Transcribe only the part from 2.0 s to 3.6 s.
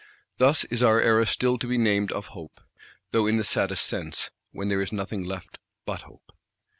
of Hope, though in the